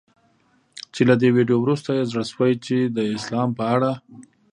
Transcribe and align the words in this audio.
چي 0.93 1.01
له 1.09 1.15
دې 1.21 1.29
ویډیو 1.35 1.57
وروسته 1.61 1.89
یې 1.97 2.03
زړه 2.11 2.23
سوی 2.31 2.53
چي 2.65 2.77
د 2.95 2.97
اسلام 3.17 3.49
په 3.57 3.63
اړه 3.75 3.91